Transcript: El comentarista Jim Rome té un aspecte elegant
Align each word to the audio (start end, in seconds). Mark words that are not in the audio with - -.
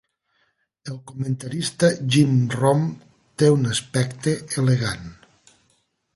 El 0.91 0.95
comentarista 1.11 1.89
Jim 2.15 2.31
Rome 2.55 2.89
té 3.43 3.51
un 3.59 3.71
aspecte 3.75 4.35
elegant 4.65 5.07